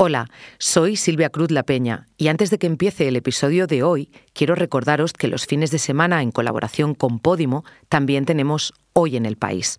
[0.00, 4.12] Hola, soy Silvia Cruz La Peña y antes de que empiece el episodio de hoy,
[4.32, 9.26] quiero recordaros que los fines de semana en colaboración con Podimo también tenemos Hoy en
[9.26, 9.78] el País.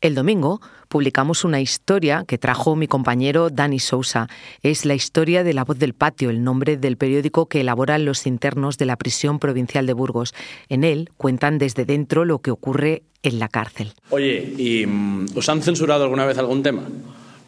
[0.00, 4.28] El domingo publicamos una historia que trajo mi compañero Dani Sousa.
[4.62, 8.26] Es la historia de La Voz del Patio, el nombre del periódico que elaboran los
[8.26, 10.32] internos de la prisión provincial de Burgos.
[10.70, 13.92] En él cuentan desde dentro lo que ocurre en la cárcel.
[14.08, 16.84] Oye, ¿y mm, os han censurado alguna vez algún tema?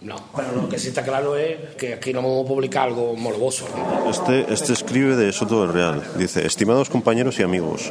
[0.00, 3.14] No, pero lo que sí está claro es que aquí no vamos a publicar algo
[3.16, 3.66] morboso.
[4.08, 6.02] Este, este escribe de Soto del Real.
[6.16, 7.90] Dice, estimados compañeros y amigos,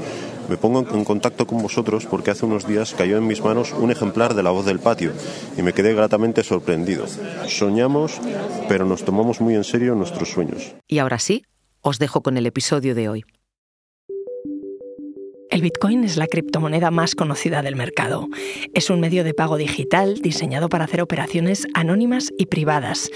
[0.49, 3.91] me pongo en contacto con vosotros porque hace unos días cayó en mis manos un
[3.91, 5.11] ejemplar de La Voz del Patio
[5.55, 7.05] y me quedé gratamente sorprendido.
[7.47, 8.19] Soñamos,
[8.67, 10.73] pero nos tomamos muy en serio nuestros sueños.
[10.87, 11.45] Y ahora sí,
[11.81, 13.25] os dejo con el episodio de hoy.
[15.59, 18.29] El Bitcoin es la criptomoneda más conocida del mercado.
[18.73, 23.11] Es un medio de pago digital diseñado para hacer operaciones anónimas y privadas,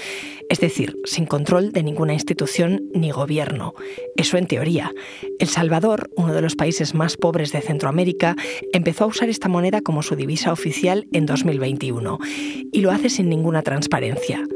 [0.50, 3.72] es decir, sin control de ninguna institución ni gobierno.
[4.14, 4.92] Eso en teoría.
[5.38, 8.36] El Salvador, uno de los países más pobres de Centroamérica,
[8.74, 12.18] empezó a usar esta moneda como su divisa oficial en 2021
[12.72, 14.46] y lo hace sin ninguna transparencia.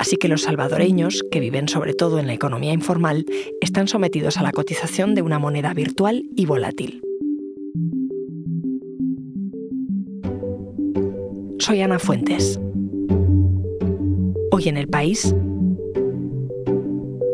[0.00, 3.24] Así que los salvadoreños, que viven sobre todo en la economía informal,
[3.60, 7.02] están sometidos a la cotización de una moneda virtual y volátil.
[11.58, 12.60] Soy Ana Fuentes.
[14.52, 15.34] Hoy en el país,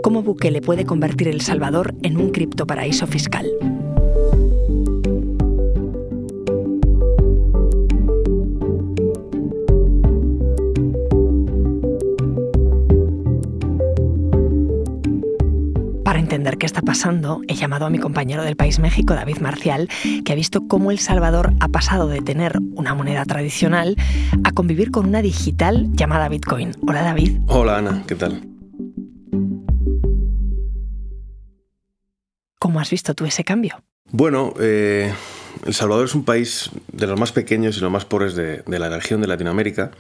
[0.02, 3.46] ¿cómo Bukele puede convertir El Salvador en un criptoparaíso fiscal?
[16.42, 19.88] Entender qué está pasando, he llamado a mi compañero del País México, David Marcial,
[20.24, 23.94] que ha visto cómo El Salvador ha pasado de tener una moneda tradicional
[24.42, 26.72] a convivir con una digital llamada Bitcoin.
[26.84, 27.38] Hola David.
[27.46, 28.42] Hola Ana, ¿qué tal?
[32.58, 33.80] ¿Cómo has visto tú ese cambio?
[34.10, 35.12] Bueno, eh,
[35.64, 38.88] El Salvador es un país de los más pequeños y los más pobres de, la
[38.88, 39.92] región de Latinoamérica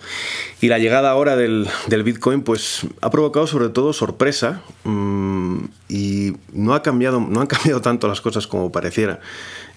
[0.60, 5.58] y la llegada ahora del, Bitcoin pues ha provocado sobre todo sorpresa mmm,
[5.88, 9.20] y no, ha cambiado, no han cambiado tanto las cosas como pareciera.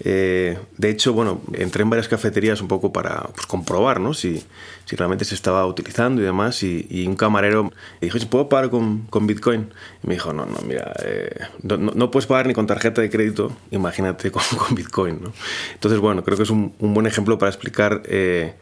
[0.01, 4.13] Eh, de hecho, bueno, entré en varias cafeterías un poco para pues, comprobar ¿no?
[4.13, 4.43] si,
[4.91, 6.63] realmente se estaba utilizando y demás.
[6.63, 9.69] Y, y un camarero me dijo, ¿si puedo pagar con, Bitcoin?
[10.03, 13.55] Y me dijo, no, no, mira, eh, no, puedes pagar ni con tarjeta de crédito,
[13.71, 15.21] imagínate con, Bitcoin.
[15.21, 15.33] ¿no?
[15.73, 18.03] Entonces, bueno, creo que es un, buen ejemplo para explicar...
[18.05, 18.53] Eh,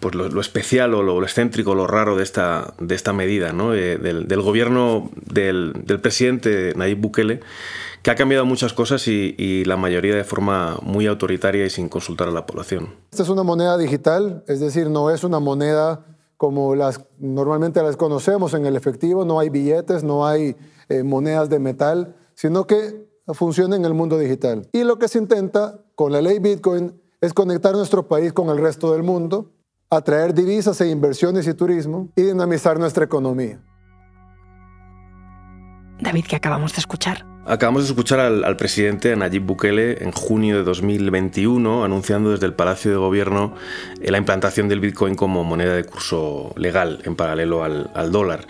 [0.00, 2.74] pues lo, especial o lo, lo, excéntrico, lo raro de esta,
[3.14, 3.70] medida, ¿no?
[3.70, 7.38] Del, del, gobierno del, del, presidente Nayib Bukele,
[8.02, 11.88] que ha cambiado muchas cosas y, y, la mayoría de forma muy autoritaria y sin
[11.88, 12.94] consultar a la población.
[13.10, 16.04] Esta es una moneda digital, es decir, no es una moneda
[16.36, 20.56] como las normalmente las conocemos en el efectivo, no hay billetes, no hay
[20.88, 24.68] eh, monedas de metal, sino que funciona en el mundo digital.
[24.72, 28.58] Y lo que se intenta con la ley Bitcoin es conectar nuestro país con el
[28.58, 29.52] resto del mundo
[29.88, 33.60] atraer divisas e inversiones y turismo y dinamizar nuestra economía.
[36.00, 37.31] David, que acabamos de escuchar.
[37.44, 42.54] Acabamos de escuchar al, al, presidente Nayib Bukele en junio de 2021 anunciando desde el
[42.54, 43.56] Palacio de Gobierno
[44.00, 48.46] la implantación del Bitcoin como moneda de curso legal en paralelo al, al dólar.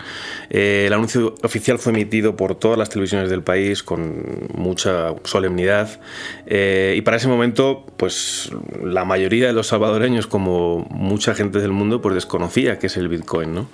[0.51, 5.99] Eh, el anuncio oficial fue emitido por todas las televisiones del país con mucha solemnidad
[6.45, 8.51] eh, y para ese momento pues
[8.83, 13.07] la mayoría de los salvadoreños como mucha gente del mundo pues desconocía qué es el
[13.07, 13.69] Bitcoin, ¿no?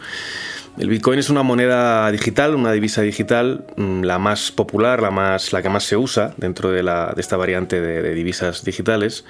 [0.80, 5.52] El Bitcoin es una moneda digital, una divisa digital, mm, la más popular, la, más,
[5.52, 9.26] la que más se usa dentro de, la, de esta variante de, divisas digitales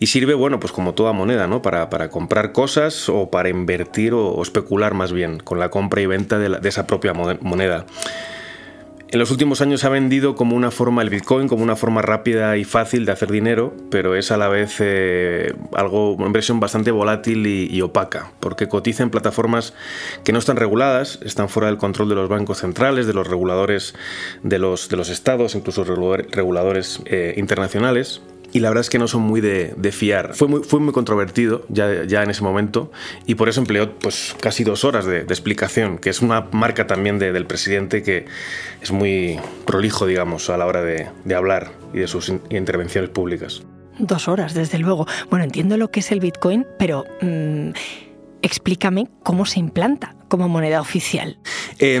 [0.00, 1.62] y sirve, bueno, pues como toda moneda, ¿no?
[1.62, 6.36] Para, comprar cosas o para invertir o, especular más bien con la compra y venta
[6.40, 7.86] de esa propia moneda.
[9.10, 12.02] En los últimos años se ha vendido como una forma, el Bitcoin, como una forma
[12.02, 16.60] rápida y fácil de hacer dinero, pero es a la vez eh, algo, una inversión
[16.60, 19.72] bastante volátil y, opaca, porque cotiza en plataformas
[20.24, 23.94] que no están reguladas, están fuera del control de los bancos centrales, de los reguladores
[24.42, 28.20] de los, de los estados, incluso reguladores eh, internacionales
[28.52, 30.34] y la verdad es que no son muy de, de fiar.
[30.34, 32.90] Fue muy, fue muy controvertido ya, ya, en ese momento
[33.26, 36.86] y por eso empleó pues, casi dos horas de, de explicación, que es una marca
[36.86, 38.26] también de, del presidente que
[38.80, 43.10] es muy prolijo, digamos, a la hora de, de hablar y de sus in intervenciones
[43.10, 43.62] públicas.
[43.98, 45.06] Dos horas, desde luego.
[45.28, 47.70] Bueno, entiendo lo que es el Bitcoin, pero mmm,
[48.42, 51.38] explícame cómo se implanta como moneda oficial.
[51.78, 52.00] Eh,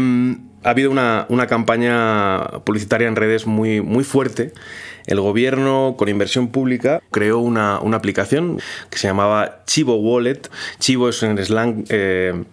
[0.68, 4.52] ha habido una, una, campaña publicitaria en redes muy, muy fuerte.
[5.06, 8.60] El gobierno, con inversión pública, creó una, una aplicación
[8.90, 10.50] que se llamaba Chivo Wallet.
[10.78, 11.84] Chivo es en slang.
[11.88, 12.44] Eh,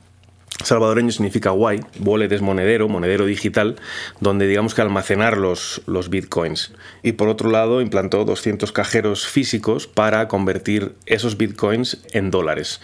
[0.64, 3.76] salvadoreño significa guay, wallet es monedero, monedero digital,
[4.22, 6.72] donde digamos que almacenar los, los bitcoins.
[7.04, 12.80] Y por otro lado, implantó 200 cajeros físicos para convertir esos bitcoins en dólares.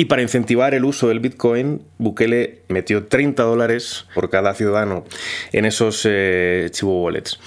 [0.00, 5.04] Y para incentivar el uso del Bitcoin, Bukele metió 30 dólares por cada ciudadano
[5.52, 7.38] en esos eh, Chivo Wallets.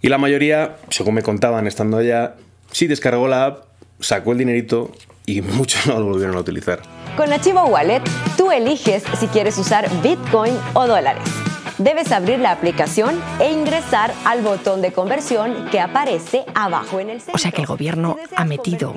[0.00, 2.36] Y la mayoría, según me contaban estando allá,
[2.70, 3.64] sí descargó la app,
[4.00, 4.90] sacó el dinerito
[5.26, 6.80] y muchos no lo volvieron a utilizar.
[7.14, 8.00] Con Chivo Wallet,
[8.38, 11.28] tú eliges si quieres usar Bitcoin o dólares.
[11.76, 17.18] Debes abrir la aplicación e ingresar al botón de conversión que aparece abajo en el
[17.18, 17.34] centro.
[17.34, 18.94] O sea que el gobierno ha metido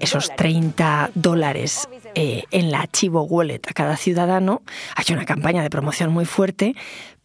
[0.00, 4.62] esos 30 dólares eh, en la Chivo Wallet a cada ciudadano.
[4.96, 6.74] Ha hecho una campaña de promoción muy fuerte,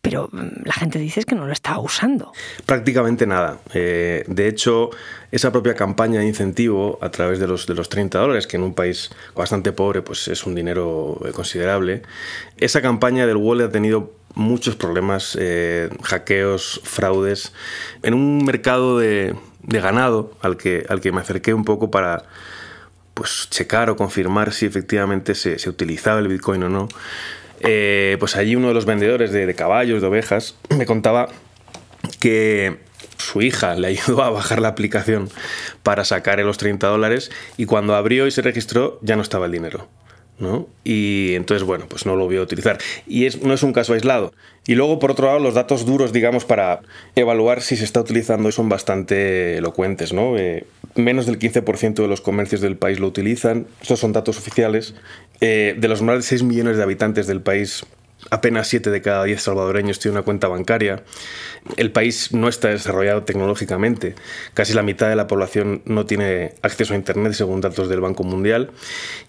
[0.04, 2.32] pero mm, la gente dice que no lo está usando.
[2.68, 3.58] Prácticamente nada.
[3.74, 4.92] Eh, de hecho,
[5.32, 8.64] esa propia campaña de incentivo a través de los, de los 30 dólares, que en
[8.64, 12.04] un país bastante pobre pues es un dinero eh, considerable,
[12.58, 17.52] esa campaña del wallet ha tenido muchos problemas, eh, hackeos, fraudes,
[18.04, 22.26] en un mercado de, ganado al que, al que me acerqué un poco para
[23.14, 26.88] pues, checar o confirmar si efectivamente se, se utilizaba el Bitcoin o no.
[27.66, 31.30] Eh, pues allí uno de los vendedores de, caballos, de ovejas, me contaba
[32.20, 32.80] que
[33.18, 35.30] su hija le ayudó a bajar la aplicación
[35.82, 39.54] para sacar los 30 dólares y cuando abrió y se registró ya no estaba el
[39.54, 39.88] dinero.
[40.40, 40.68] ¿No?
[40.84, 42.78] Y entonces, bueno, pues no lo voy a utilizar.
[43.08, 44.34] Y es, no es un caso aislado.
[44.66, 46.82] Y luego, por otro lado, los datos duros, digamos, para
[47.16, 50.14] evaluar si se está utilizando son bastante elocuentes.
[50.14, 50.38] ¿no?
[50.38, 50.66] Eh,
[50.96, 53.68] menos del 15% de los comercios del país lo utilizan.
[53.82, 54.96] Estos son datos oficiales.
[55.42, 57.86] Eh, de los más de 6 millones de habitantes del país,
[58.30, 61.04] apenas 7 de cada 10 salvadoreños tienen una cuenta bancaria.
[61.78, 64.16] El país no está desarrollado tecnológicamente.
[64.54, 68.24] Casi la mitad de la población no tiene acceso a Internet, según datos del Banco
[68.24, 68.72] Mundial.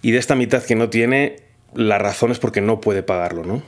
[0.03, 1.45] Y de esta mitad que no tiene,
[1.75, 3.45] la razón es porque no puede pagarlo.
[3.45, 3.63] ¿no?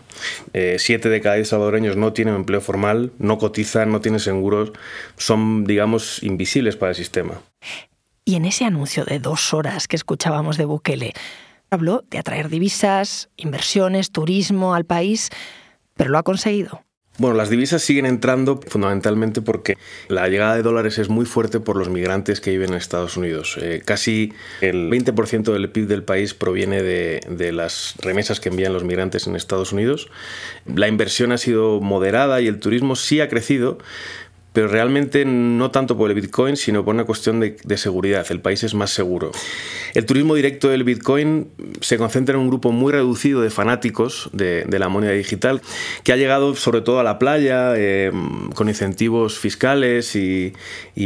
[0.53, 4.73] Eh, siete de cada diez salvadoreños no tienen empleo formal, no cotizan, no tienen seguros,
[5.17, 7.41] son, digamos, invisibles para el sistema.
[8.25, 11.13] Y en ese anuncio de dos horas que escuchábamos de Bukele,
[11.71, 15.31] Habló de atraer divisas, inversiones, turismo al país,
[15.95, 16.87] pero lo ha conseguido.
[17.19, 19.79] Bueno, las divisas siguen entrando fundamentalmente porque
[20.09, 23.57] la llegada de dólares es muy fuerte por los migrantes que viven en Estados Unidos.
[23.61, 28.75] Eh, casi el 20% del PIB del país proviene de, de, las remesas que envían
[28.75, 30.11] los migrantes en Estados Unidos.
[30.67, 33.79] La inversión ha sido moderada y el turismo sí ha crecido,
[34.57, 38.25] pero realmente no tanto por el Bitcoin, sino por una cuestión de, seguridad.
[38.31, 39.31] El país es más seguro.
[39.93, 41.49] El turismo directo del Bitcoin
[41.83, 45.61] se concentra en un grupo muy reducido de fanáticos de, la moneda digital,
[46.05, 48.11] que ha llegado sobre todo a la playa, eh,
[48.55, 50.55] con incentivos fiscales y,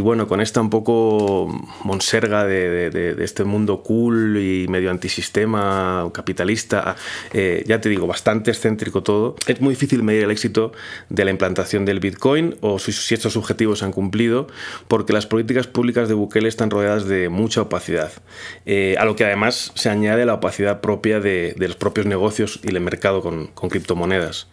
[0.00, 1.48] bueno, con esta un poco
[1.82, 6.94] monserga de, este mundo cool y medio antisistema, capitalista.
[7.32, 9.34] Eh, ya te digo, bastante excéntrico todo.
[9.48, 10.70] Es muy difícil medir el éxito
[11.08, 14.46] de la implantación del Bitcoin o si, si estos objetivos se han cumplido,
[14.88, 18.12] porque las políticas públicas de Bukele están rodeadas de mucha opacidad,
[18.66, 22.68] eh, a lo que además se añade la opacidad propia de, los propios negocios y
[22.68, 24.46] el mercado con, criptomonedas.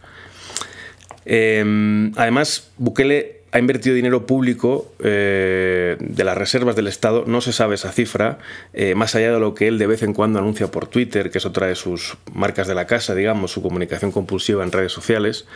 [1.25, 7.53] Em, además, Bukele ha invertido dinero público eh, de las reservas del Estado, no se
[7.53, 8.39] sabe esa cifra,
[8.73, 11.37] eh, más allá de lo que él de vez en cuando anuncia por Twitter, que
[11.37, 15.47] es otra de sus marcas de la casa, digamos, su comunicación compulsiva en redes sociales.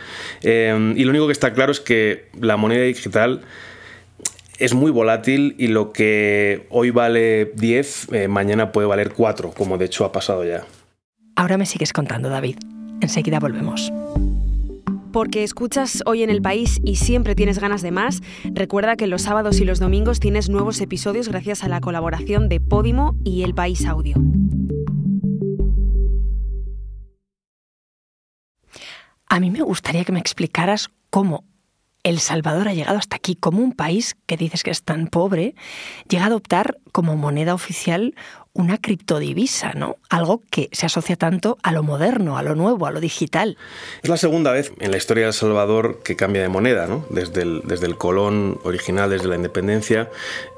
[0.42, 3.42] Eh, y lo único que está claro es que la moneda digital
[4.58, 9.86] es muy volátil y lo que hoy vale 10, mañana puede valer 4, como de
[9.86, 10.64] hecho ha pasado ya.
[11.36, 12.58] Ahora me sigues contando, David.
[13.00, 13.90] Enseguida volvemos
[15.12, 19.22] porque escuchas hoy en el país y siempre tienes ganas de más, recuerda que los
[19.22, 23.54] sábados y los domingos tienes nuevos episodios gracias a la colaboración de Podimo y El
[23.54, 24.16] País Audio.
[29.28, 31.44] A mí me gustaría que me explicaras cómo
[32.02, 35.54] El Salvador ha llegado hasta aquí, como un país que dices que es tan pobre,
[36.08, 38.14] llega a adoptar como moneda oficial
[38.54, 39.96] una criptodivisa, ¿no?
[40.10, 43.56] Algo que se asocia tanto a lo moderno, a lo nuevo, a lo digital.
[44.02, 47.06] Es la segunda vez en la historia de El Salvador que cambia de moneda, ¿no?
[47.08, 50.10] Desde el, desde el colón original, desde la independencia,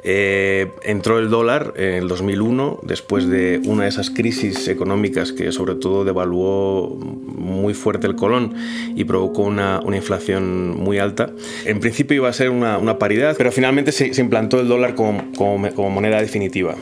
[0.03, 5.53] eh, entró el dólar en el 2001, después de una de esas crisis económicas que
[5.53, 8.55] sobre todo devaluó muy fuerte el colón
[8.97, 11.31] y provocó una, una inflación muy alta.
[11.65, 15.31] En principio iba a ser una, una paridad, pero finalmente se, implantó el dólar como,
[15.33, 16.75] como moneda definitiva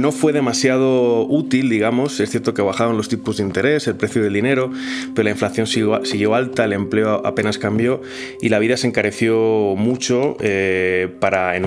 [0.00, 2.20] no fue demasiado útil, digamos.
[2.20, 4.70] Es cierto que bajaron los tipos de interés, el precio del dinero,
[5.14, 8.00] pero la inflación siguió, alta, el empleo apenas cambió
[8.40, 11.64] y la vida se encareció mucho eh, para, en,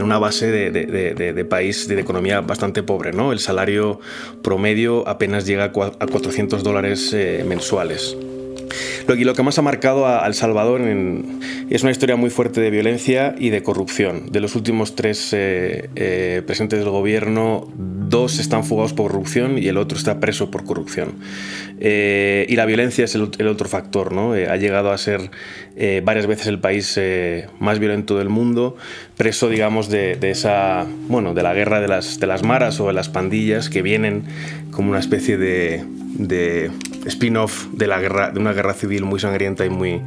[0.00, 3.12] una base de, país de economía bastante pobre.
[3.12, 3.32] ¿no?
[3.32, 4.00] El salario
[4.42, 8.16] promedio apenas llega a 400 dólares eh, mensuales.
[9.06, 12.70] Lo, lo que más ha marcado a El Salvador es una historia muy fuerte de
[12.70, 14.30] violencia y de corrupción.
[14.30, 19.66] De los últimos tres eh, eh, presidentes del gobierno, dos están fugados por corrupción y
[19.66, 21.14] el otro está preso por corrupción.
[21.80, 24.12] Eh, y la violencia es el, otro factor.
[24.12, 24.32] ¿no?
[24.32, 25.30] ha llegado a ser
[26.02, 27.00] varias veces el país
[27.58, 28.76] más violento del mundo,
[29.16, 32.92] preso, digamos, de, esa, bueno, de la guerra de las, de las maras o de
[32.92, 34.24] las pandillas que vienen
[34.70, 35.82] como una especie de
[36.26, 36.70] de
[37.06, 40.02] spin-off de, la guerra, de una guerra civil muy sangrienta y muy,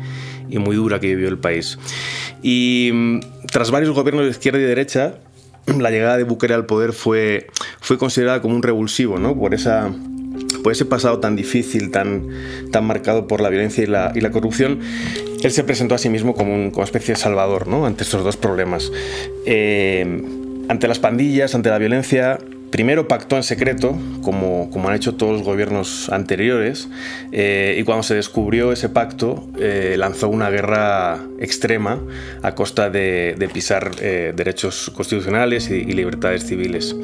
[0.50, 1.80] y muy dura que vivió el país.
[2.42, 3.20] Y mm,
[3.52, 5.16] tras varios gobiernos de izquierda y derecha,
[5.80, 7.48] la llegada de Bukele al poder fue,
[7.80, 9.38] fue considerada como un revulsivo, ¿no?
[9.38, 9.92] Por esa
[10.64, 12.30] por ese pasado tan difícil, tan,
[12.72, 14.80] tan marcado por la violencia y la, corrupción,
[15.44, 17.86] él se presentó a sí mismo como, un, como una especie de salvador ¿no?
[17.86, 18.92] ante estos dos problemas.
[19.46, 20.24] Eh,
[20.70, 22.40] ante las pandillas, ante la violencia,
[22.72, 26.88] primero pactó en secreto, como, como han hecho todos los gobiernos anteriores,
[27.34, 32.00] eh, y cuando se descubrió ese pacto, eh, lanzó una guerra extrema
[32.42, 36.96] a costa de, pisar derechos constitucionales y, libertades civiles.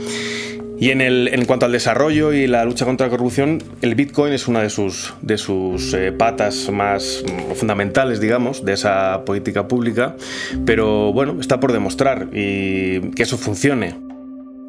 [0.79, 4.31] Y en, el, en, cuanto al desarrollo y la lucha contra la corrupción, el Bitcoin
[4.31, 7.23] es una de sus, de sus patas más
[7.55, 10.15] fundamentales, digamos, de esa política pública,
[10.65, 13.95] pero bueno, está por demostrar y que eso funcione.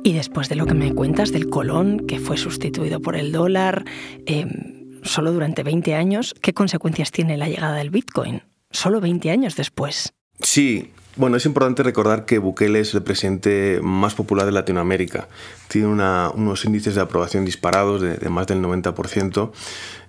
[0.03, 3.85] Y después de lo que me cuentas del colón, que fue sustituido por el dólar,
[4.27, 8.43] em, solo durante 20 años, ¿qué consecuencias tiene la llegada del Bitcoin?
[8.71, 10.13] Solo 20 años después.
[10.41, 15.29] Sí, bueno, es importante recordar que Bukele es el presidente más popular de Latinoamérica.
[15.69, 19.51] Tiene unos índices de aprobación disparados de, más del 90%,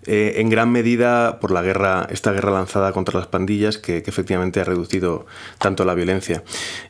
[0.05, 4.60] eh, en gran medida por la guerra, esta guerra lanzada contra las pandillas que, efectivamente
[4.60, 5.25] ha reducido
[5.58, 6.43] tanto la violencia.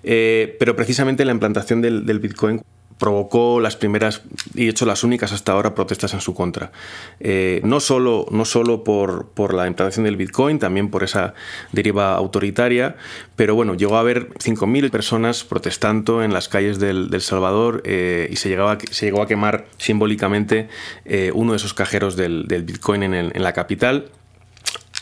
[0.03, 2.61] Eh, pero precisamente la implantación del, del Bitcoin
[3.01, 4.21] provocó las primeras
[4.53, 6.71] y hecho las únicas hasta ahora protestas en su contra.
[7.19, 11.33] Eh, no solo, no solo por, por, la implantación del Bitcoin, también por esa
[11.71, 12.97] deriva autoritaria,
[13.35, 18.35] pero bueno, llegó a haber 5.000 personas protestando en las calles del, Salvador eh, y
[18.35, 20.69] se, llegaba, se llegó a quemar simbólicamente
[21.05, 24.11] eh, uno de esos cajeros del, Bitcoin en, en la capital.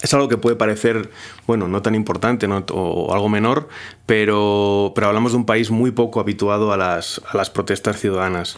[0.01, 1.09] Es algo que puede parecer,
[1.45, 3.67] bueno, no tan importante o, algo menor,
[4.05, 8.57] pero, pero hablamos de un país muy poco habituado a las, a las protestas ciudadanas.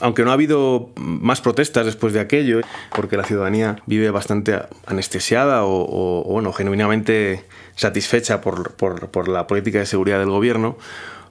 [0.00, 2.62] Aunque no ha habido más protestas después de aquello,
[2.96, 7.44] porque la ciudadanía vive bastante anestesiada o, bueno, genuinamente
[7.76, 10.76] satisfecha por, por, por, la política de seguridad del gobierno,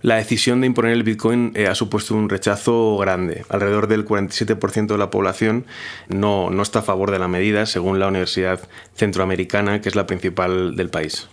[0.01, 3.45] la decisión de imponer el Bitcoin eh, ha supuesto un rechazo grande.
[3.49, 5.65] Alrededor del 47% de la población
[6.07, 8.59] no, no está a favor de la medida, según la Universidad
[8.95, 11.29] Centroamericana, que es la principal del país.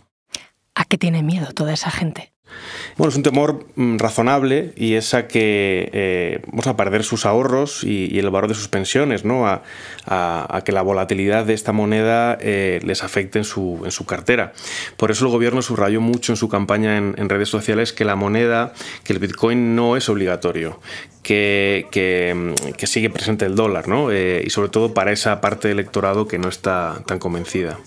[0.75, 2.33] ¿A qué tiene miedo toda esa gente?
[2.99, 7.27] Bueno, es un temor mm, razonable y es a que eh, vamos a perder sus
[7.27, 9.47] ahorros y, el valor de sus pensiones, ¿no?
[9.47, 9.63] A,
[10.65, 14.53] que la volatilidad de esta moneda eh, les afecte en su, en su, cartera.
[14.97, 18.73] Por eso el gobierno subrayó mucho en su campaña en, redes sociales que la moneda,
[19.05, 20.81] que el Bitcoin no es obligatorio,
[21.23, 24.11] que, que, sigue presente el dólar, ¿no?
[24.11, 27.79] Eh, y sobre todo para esa parte del electorado que no está tan convencida.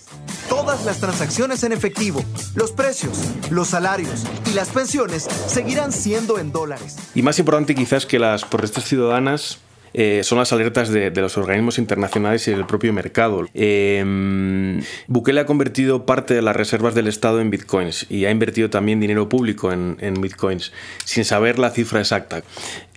[0.48, 2.24] Todas las transacciones en efectivo,
[2.56, 3.18] los precios,
[3.50, 5.01] los salarios y las pensiones
[5.48, 6.98] seguirán siendo en dólares.
[7.16, 9.60] Y más importante quizás que las protestas ciudadanas
[9.94, 13.46] eh, son las alertas de, los organismos internacionales y del propio mercado.
[13.54, 18.70] Eh, Bukele ha convertido parte de las reservas del Estado en bitcoins y ha invertido
[18.70, 20.72] también dinero público en, bitcoins,
[21.04, 22.44] sin saber la cifra exacta.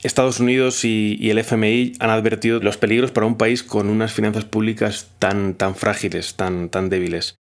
[0.03, 4.13] Estados Unidos y, y, el FMI han advertido los peligros para un país con unas
[4.13, 7.37] finanzas públicas tan, tan frágiles, tan, tan débiles.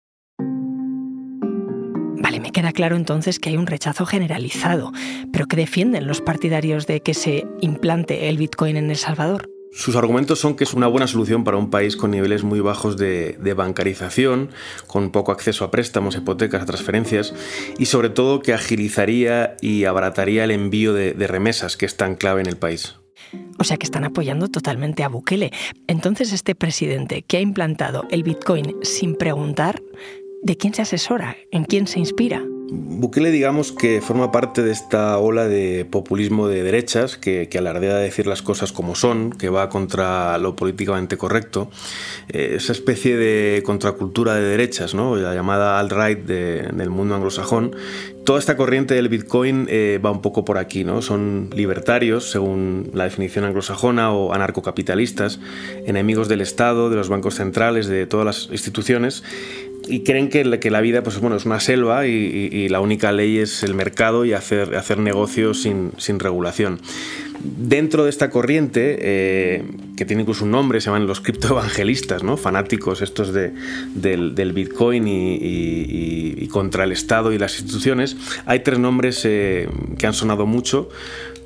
[2.41, 4.93] Me queda claro entonces que hay un rechazo generalizado,
[5.31, 9.51] pero ¿qué defienden los partidarios de que se implante el Bitcoin en El Salvador?
[9.73, 12.97] Sus argumentos son que es una buena solución para un país con niveles muy bajos
[12.97, 14.51] de, bancarización,
[14.87, 17.35] con poco acceso a préstamos, hipotecas, transferencias
[17.79, 22.17] y sobre todo que agilizaría y abarataría el envío de, de remesas, que es tan
[22.17, 22.97] clave en el país.
[23.59, 25.53] O sea que están apoyando totalmente a Bukele.
[25.87, 29.83] Entonces este presidente que ha implantado el Bitcoin sin preguntar,
[30.43, 31.37] ¿De quién se asesora?
[31.51, 32.43] ¿En quién se inspira?
[32.73, 38.05] Bukele digamos que forma parte de esta ola de populismo de derechas que, alardea de
[38.05, 41.69] decir las cosas como son, que va contra lo políticamente correcto,
[42.29, 45.17] eh, esa especie de contracultura de derechas, ¿no?
[45.17, 47.75] la llamada alt-right del mundo anglosajón.
[48.25, 51.03] Toda esta corriente del Bitcoin eh, va un poco por aquí, ¿no?
[51.03, 55.41] son libertarios según la definición anglosajona o anarcocapitalistas,
[55.87, 59.25] enemigos del Estado, de los bancos centrales, de todas las instituciones
[59.91, 63.63] y creen que, la vida pues, bueno, es una selva y, la única ley es
[63.63, 66.81] el mercado y hacer, negocios sin, sin regulación.
[67.43, 69.65] Dentro de esta corriente, eh,
[69.97, 72.37] que tiene incluso un nombre, se llaman los criptoevangelistas, ¿no?
[72.37, 73.53] fanáticos estos de,
[73.95, 78.17] del, Bitcoin y, contra el Estado y las instituciones,
[78.47, 79.69] hay tres nombres eh,
[79.99, 80.89] que han sonado mucho,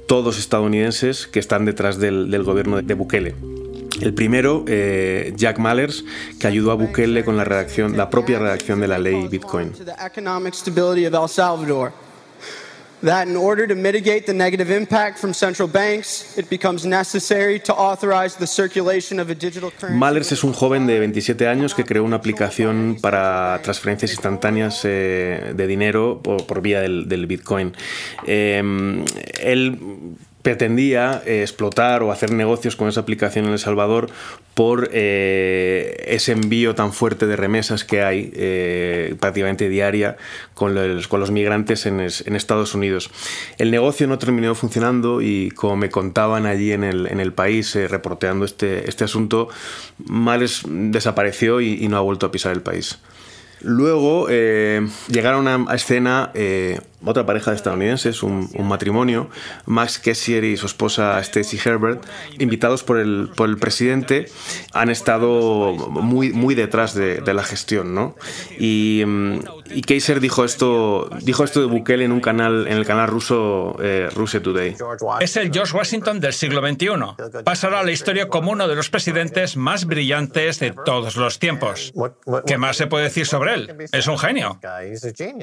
[0.07, 3.54] todos estadounidenses, que están detrás del, del gobierno de Bukele.
[4.01, 6.05] El primero, eh, Jack Mallers,
[6.39, 9.73] que ayudó a Bukele con la, redacción, la propia redacción de la ley Bitcoin.
[13.03, 17.75] That in order to mitigate the negative impact from central banks, it becomes necessary to
[17.75, 19.99] authorize the circulation of a digital currency.
[19.99, 25.53] Mallers es un joven de 27 años que creó una aplicación para transferencias instantáneas eh,
[25.55, 27.75] de dinero por, por vía del, del Bitcoin.
[28.27, 28.63] Eh,
[29.39, 29.79] él
[30.45, 34.11] pretendía eh, explotar o hacer negocios con esa aplicación en El Salvador
[34.53, 40.19] por eh, ese envío tan fuerte de remesas que hay eh, prácticamente diaria
[40.53, 43.11] con los, con los migrantes en, Estados Unidos.
[43.57, 47.75] El negocio no terminó funcionando y como me contaban allí en el, en el país
[47.75, 49.49] reporteando este, este asunto,
[49.97, 52.99] Males desapareció y, y, no ha vuelto a pisar el país.
[53.63, 56.31] Luego llegaron a escena
[57.05, 59.29] otra pareja de estadounidenses, un, matrimonio,
[59.67, 62.05] Max Kessier y su esposa Stacy Herbert,
[62.39, 64.27] invitados por el, por el presidente,
[64.73, 68.15] han estado muy, muy detrás de, la gestión, ¿no?
[68.61, 69.39] Y, mm,
[69.75, 73.77] y Kaiser dijo esto, dijo esto de Bukele en un canal, en el canal ruso
[73.83, 74.77] eh, Russia Today.
[75.21, 77.43] Es el George Washington del siglo XXI.
[77.45, 81.93] Pasará a la historia como uno de los presidentes más brillantes de todos los tiempos.
[82.47, 83.77] ¿Qué más se puede decir sobre él?
[83.93, 84.61] Es un genio.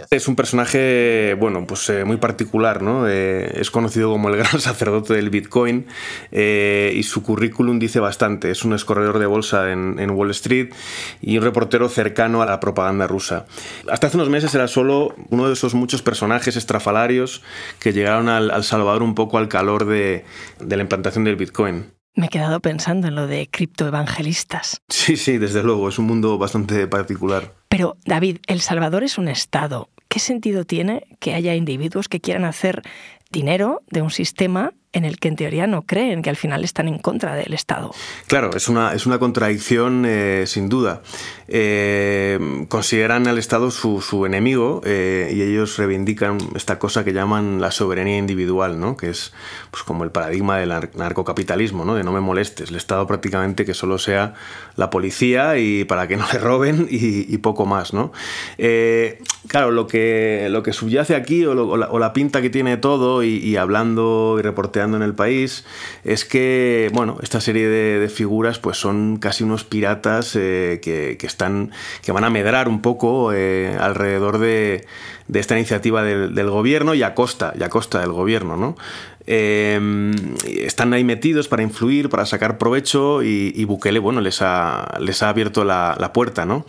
[0.10, 3.10] Es un personaje, bueno, bueno, pues eh, muy particular, ¿no?
[3.10, 5.86] Eh, es conocido como el gran sacerdote del Bitcoin
[6.32, 8.52] eh, y su currículum dice bastante.
[8.52, 10.74] Es un escorredor de bolsa en, Wall Street
[11.22, 13.46] y un reportero cercano a la propaganda rusa.
[13.90, 17.42] Hasta hace unos meses era solo uno de esos muchos personajes estrafalarios
[17.80, 20.26] que llegaron al, Salvador un poco al calor de,
[20.60, 21.92] de la implantación del Bitcoin.
[22.16, 24.82] Me he quedado pensando en lo de criptoevangelistas.
[24.90, 27.54] Sí, sí, desde luego, es un mundo bastante particular.
[27.70, 29.90] Pero, David, El Salvador es un Estado.
[30.12, 32.82] ¿Qué sentido tiene que haya individuos que quieran hacer
[33.32, 36.88] dinero de un sistema en el que en teoría no creen, que al final están
[36.88, 37.92] en contra del Estado.
[38.28, 41.02] Claro, es una, es una contradicción eh, sin duda.
[41.48, 47.62] Eh, consideran al Estado su, su enemigo eh, y ellos reivindican esta cosa que llaman
[47.62, 48.98] la soberanía individual, ¿no?
[48.98, 49.34] que es
[49.70, 51.96] pues, como el paradigma del narcocapitalismo, ¿no?
[51.96, 54.34] de no me molestes, el Estado prácticamente que solo sea
[54.76, 57.94] la policía y para que no le roben y, poco más.
[57.94, 58.12] ¿no?
[59.48, 63.56] claro, lo que, lo que subyace aquí o, la, pinta que tiene todo y, y
[63.56, 65.66] hablando y reporteando en el país
[66.04, 71.72] es que, bueno, esta serie de, figuras pues son casi unos piratas eh, que, están,
[72.02, 74.86] que van a medrar un poco eh, alrededor de,
[75.34, 78.76] esta iniciativa del, gobierno y a costa, y a costa del gobierno, ¿no?
[79.28, 80.14] Em,
[80.46, 85.30] están ahí metidos para influir, para sacar provecho y, Bukele, bueno, les ha, les ha
[85.30, 86.66] abierto la, la puerta, ¿no?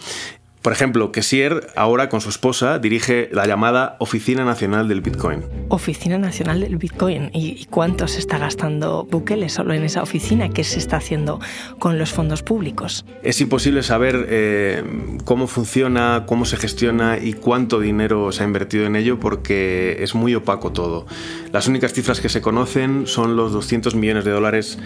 [0.62, 5.42] Por ejemplo, Kessier ahora con su esposa dirige la llamada Oficina Nacional del Bitcoin.
[5.68, 7.30] Oficina Nacional del Bitcoin.
[7.32, 10.50] ¿Y cuánto se está gastando Bukele solo en esa oficina?
[10.50, 11.40] ¿Qué se está haciendo
[11.80, 13.04] con los fondos públicos?
[13.24, 14.84] Es imposible saber eh,
[15.24, 20.14] cómo funciona, cómo se gestiona y cuánto dinero se ha invertido en ello porque es
[20.14, 21.06] muy opaco todo.
[21.50, 24.78] Las únicas cifras que se conocen son los 200 millones de dólares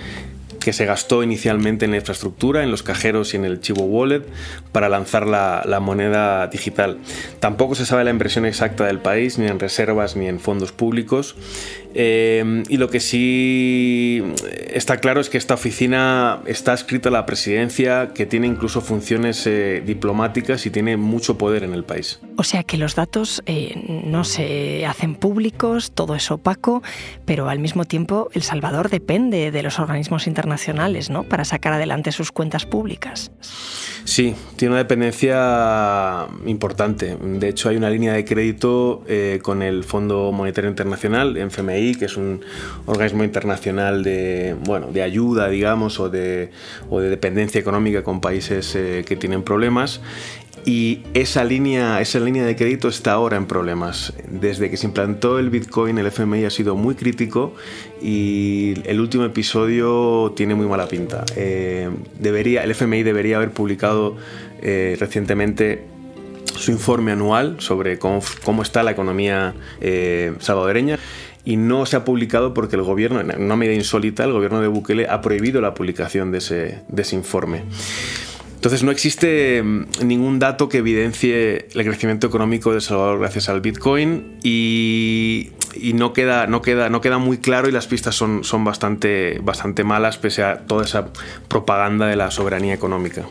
[0.67, 4.25] que se gastó inicialmente en la infraestructura, en los cajeros y en el Chivo Wallet
[4.73, 6.99] para lanzar la, moneda digital.
[7.39, 11.37] Tampoco se sabe la inversión exacta del país, ni en reservas ni en fondos públicos.
[11.99, 14.23] Eh, y lo que sí
[14.71, 19.47] está claro es que esta oficina está escrita a la presidencia, que tiene incluso funciones
[19.47, 22.21] eh, diplomáticas y tiene mucho poder en el país.
[22.37, 26.83] O sea que los datos eh, no se hacen públicos, todo es opaco,
[27.25, 30.56] pero al mismo tiempo El Salvador depende de los organismos internacionales
[31.11, 31.25] ¿no?
[31.25, 33.31] Para sacar adelante sus cuentas públicas.
[34.05, 37.17] Sí, tiene una dependencia importante.
[37.21, 42.05] De hecho, hay una línea de crédito eh, con el Fondo Monetario Internacional, FMI, que
[42.05, 42.41] es un
[42.87, 46.51] organismo internacional de, bueno, de ayuda, digamos, o de,
[46.89, 50.01] o de dependencia económica con países eh, que tienen problemas
[50.67, 54.13] y esa línea, esa línea de crédito está ahora en problemas.
[54.29, 57.55] Desde que se implantó el Bitcoin, el FMI ha sido muy crítico
[58.03, 61.25] y el último episodio tiene muy mala pinta.
[61.37, 64.17] Eh, debería, el FMI debería haber publicado
[64.61, 65.85] eh, recientemente
[66.57, 68.21] su informe anual sobre cómo,
[68.61, 70.99] está la economía eh, salvadoreña
[71.45, 74.67] y no se ha publicado porque el gobierno, en una medida insólita, el gobierno de
[74.67, 77.63] Bukele ha prohibido la publicación de ese, de ese informe.
[78.67, 83.49] Entonces no existe mm, ningún dato que evidencie el crecimiento económico de El Salvador gracias
[83.49, 85.53] al Bitcoin y,
[85.95, 89.85] no, queda, no, queda, no queda muy claro y las pistas son, son bastante, bastante
[89.85, 91.13] malas pese a toda esa
[91.47, 93.29] propaganda de la soberanía económica.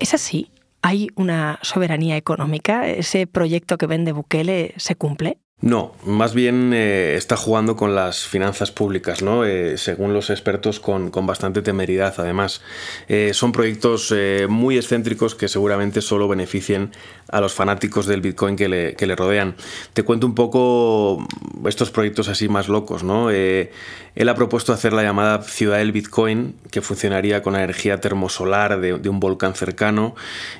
[0.00, 0.50] ¿Es así?
[0.82, 2.88] ¿Hay una soberanía económica?
[2.88, 5.38] ¿Ese proyecto que vende Bukele se cumple?
[5.62, 9.44] No, más bien eh, está jugando con las finanzas públicas, ¿no?
[9.44, 12.62] Eh, según los expertos, con, bastante temeridad, además.
[13.06, 14.12] Eh, son proyectos
[14.48, 16.90] muy excéntricos que seguramente solo beneficien
[17.32, 19.56] a los fanáticos del Bitcoin que le, que le rodean.
[19.94, 21.26] Te cuento un poco
[21.66, 23.30] estos proyectos así más locos, ¿no?
[23.30, 28.98] él ha propuesto hacer la llamada Ciudad del Bitcoin, que funcionaría con energía termosolar de,
[28.98, 30.14] de un volcán cercano,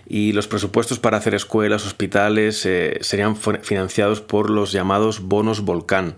[0.08, 2.66] y los presupuestos para hacer escuelas, hospitales,
[3.00, 6.16] serían financiados por los llamados bonos volcán.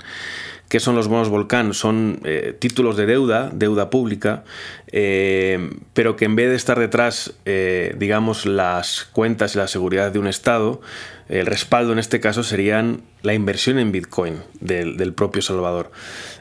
[0.74, 1.72] ¿Qué son los bonos volcán?
[1.72, 4.42] Son eh, títulos de deuda, deuda pública,
[4.88, 10.10] eh, pero que en vez de estar detrás, eh, digamos, las cuentas y la seguridad
[10.10, 10.80] de un Estado,
[11.28, 15.92] el respaldo en este caso serían la inversión en Bitcoin del, propio Salvador.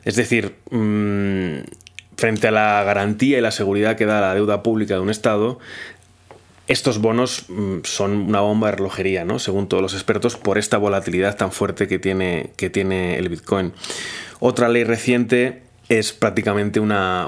[0.04, 1.65] Es decir, mm,
[2.17, 5.60] frente a la garantía y la seguridad que da la deuda pública de un Estado,
[6.67, 9.39] estos bonos mm, son una bomba de relojería, ¿no?
[9.39, 13.73] según todos los expertos, por esta volatilidad tan fuerte que tiene, que tiene el Bitcoin.
[14.39, 17.28] Otra ley reciente es prácticamente una,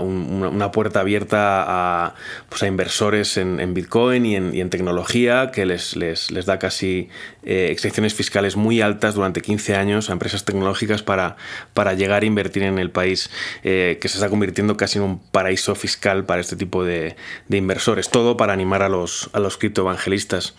[0.71, 2.15] puerta abierta a,
[2.49, 7.09] pues a inversores en, Bitcoin y en, tecnología que les, les, da casi
[7.43, 11.35] eh, excepciones fiscales muy altas durante 15 años a empresas tecnológicas para,
[11.73, 13.29] para llegar a invertir en el país,
[13.63, 17.15] eh, que se está convirtiendo casi en un paraíso fiscal para este tipo de,
[17.49, 18.09] inversores.
[18.09, 20.55] Todo para animar a los, a los criptoevangelistas.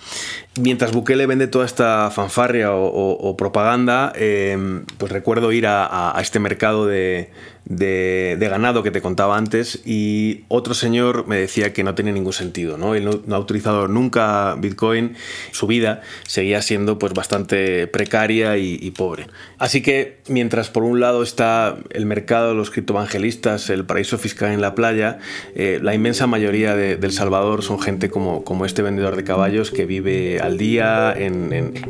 [0.61, 6.87] Mientras Bukele vende toda esta fanfarria o, propaganda, eh, pues recuerdo ir a este mercado
[6.87, 7.31] de
[7.67, 12.33] de, ganado que te contaba antes y otro señor me decía que no tenía ningún
[12.33, 12.95] sentido, ¿no?
[12.95, 15.17] Él no, ha utilizado nunca Bitcoin,
[15.51, 19.27] su vida seguía siendo pues bastante precaria y, pobre.
[19.59, 24.53] Así que mientras por un lado está el mercado de los criptoevangelistas, el paraíso fiscal
[24.53, 25.19] en la playa,
[25.55, 29.71] eh, la inmensa mayoría de, El Salvador son gente como, como este vendedor de caballos
[29.71, 31.15] que vive al día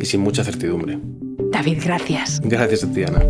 [0.00, 0.98] y sin mucha certidumbre.
[1.50, 2.40] David, gracias.
[2.42, 3.20] Gracias a ti, Ana.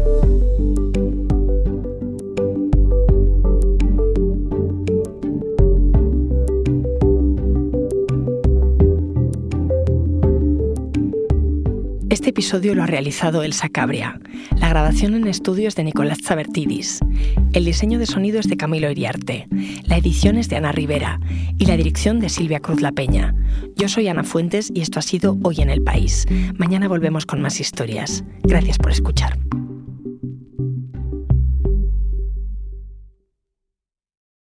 [12.27, 14.19] Este episodio lo ha realizado Elsa Cabria,
[14.59, 16.99] la grabación en estudios de Nicolás Zabertidis,
[17.53, 19.47] el diseño de sonido es de Camilo Iriarte,
[19.85, 21.21] la edición es de Ana Rivera
[21.57, 23.33] y la dirección de Silvia Cruz La Peña.
[23.77, 26.27] Yo soy Ana Fuentes y esto ha sido Hoy en el País.
[26.59, 28.25] Mañana volvemos con más historias.
[28.43, 29.39] Gracias por escuchar.